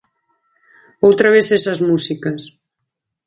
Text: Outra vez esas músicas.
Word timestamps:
Outra 1.07 1.27
vez 1.35 1.47
esas 1.57 1.79
músicas. 1.89 2.41